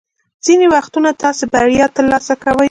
[0.45, 2.59] ځینې وختونه تاسو بریا ترلاسه کوئ.